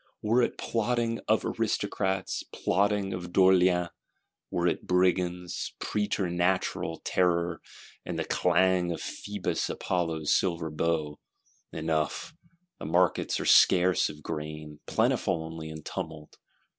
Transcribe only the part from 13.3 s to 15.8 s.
are scarce of grain, plentiful only